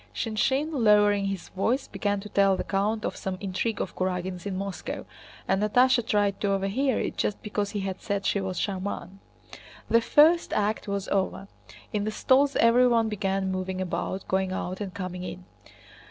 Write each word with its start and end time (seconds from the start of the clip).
Shinshín, 0.15 0.69
lowering 0.71 1.25
his 1.27 1.49
voice, 1.49 1.87
began 1.87 2.19
to 2.21 2.29
tell 2.29 2.57
the 2.57 2.63
count 2.63 3.05
of 3.05 3.15
some 3.15 3.37
intrigue 3.39 3.79
of 3.79 3.95
Kurágin's 3.95 4.47
in 4.47 4.57
Moscow, 4.57 5.05
and 5.47 5.61
Natásha 5.61 6.03
tried 6.03 6.41
to 6.41 6.53
overhear 6.53 6.97
it 6.99 7.17
just 7.17 7.39
because 7.43 7.69
he 7.69 7.81
had 7.81 8.01
said 8.01 8.25
she 8.25 8.41
was 8.41 8.57
"charmante." 8.57 9.19
The 9.91 10.01
first 10.01 10.53
act 10.53 10.87
was 10.87 11.07
over. 11.09 11.47
In 11.93 12.03
the 12.03 12.09
stalls 12.11 12.55
everyone 12.55 13.09
began 13.09 13.51
moving 13.51 13.79
about, 13.79 14.27
going 14.27 14.51
out 14.51 14.81
and 14.81 14.91
coming 14.91 15.21
in. 15.23 15.45